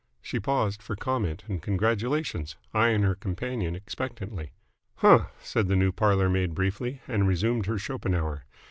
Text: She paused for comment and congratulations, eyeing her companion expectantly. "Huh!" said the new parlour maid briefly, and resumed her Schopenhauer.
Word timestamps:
She 0.19 0.39
paused 0.39 0.81
for 0.81 0.95
comment 0.95 1.43
and 1.47 1.61
congratulations, 1.61 2.55
eyeing 2.73 3.03
her 3.03 3.13
companion 3.13 3.75
expectantly. 3.75 4.51
"Huh!" 4.95 5.27
said 5.41 5.67
the 5.67 5.75
new 5.75 5.91
parlour 5.91 6.27
maid 6.27 6.55
briefly, 6.55 7.01
and 7.07 7.27
resumed 7.27 7.67
her 7.67 7.77
Schopenhauer. 7.77 8.43